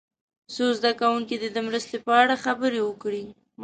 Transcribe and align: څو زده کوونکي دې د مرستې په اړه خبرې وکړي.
څو 0.53 0.65
زده 0.77 0.91
کوونکي 1.01 1.35
دې 1.41 1.49
د 1.53 1.57
مرستې 1.67 1.97
په 2.05 2.11
اړه 2.21 2.35
خبرې 2.45 2.81
وکړي. 2.83 3.23